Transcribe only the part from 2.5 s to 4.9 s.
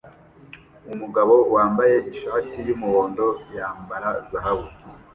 yumuhondo yambara zahabu